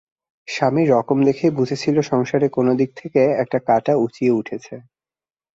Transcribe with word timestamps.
স্বামীর 0.47 0.87
রকম 0.91 1.17
দেখেই 1.27 1.55
বুঝেছিল 1.57 1.95
সংসারে 2.11 2.47
কোনো 2.49 2.71
দিক 2.79 2.89
থেকে 2.95 3.21
একটা 3.43 3.57
কাঁটা 3.67 3.93
উচিয়ে 4.05 4.31
উঠেছে। 4.31 4.75